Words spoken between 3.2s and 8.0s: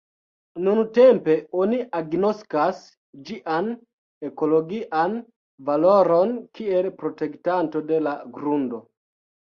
ĝian ekologian valoron kiel protektanto